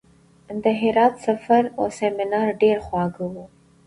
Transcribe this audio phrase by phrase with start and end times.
[0.63, 3.45] د هرات سفر او سیمینار ډېر خواږه وو.